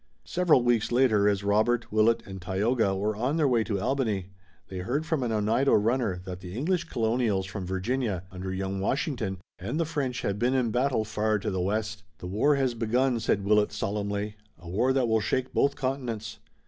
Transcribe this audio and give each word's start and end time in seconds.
Several 0.25 0.63
weeks 0.63 0.91
later, 0.91 1.29
as 1.29 1.43
Robert, 1.43 1.91
Willet, 1.91 2.23
and 2.25 2.41
Tayoga 2.41 2.95
were 2.95 3.15
on 3.15 3.37
their 3.37 3.47
way 3.47 3.63
to 3.65 3.79
Albany, 3.79 4.29
they 4.67 4.79
heard 4.79 5.05
from 5.05 5.21
an 5.21 5.31
Oneida 5.31 5.77
runner 5.77 6.19
that 6.25 6.39
the 6.39 6.57
English 6.57 6.85
colonials 6.85 7.45
from 7.45 7.67
Virginia, 7.67 8.23
under 8.31 8.51
young 8.51 8.79
Washington, 8.79 9.37
and 9.59 9.79
the 9.79 9.85
French 9.85 10.21
had 10.23 10.39
been 10.39 10.55
in 10.55 10.71
battle 10.71 11.05
far 11.05 11.37
to 11.37 11.51
the 11.51 11.61
west. 11.61 12.01
"The 12.17 12.25
war 12.25 12.55
has 12.55 12.73
begun," 12.73 13.19
said 13.19 13.45
Willet 13.45 13.71
solemnly, 13.71 14.37
"a 14.57 14.67
war 14.67 14.91
that 14.91 15.07
will 15.07 15.21
shake 15.21 15.53
both 15.53 15.75
continents." 15.75 16.39